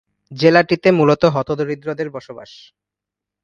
জেলাটিতে 0.31 0.89
মূলত 0.91 1.23
হত-দরিদ্রদের 1.25 2.09
বসবাস। 2.09 2.51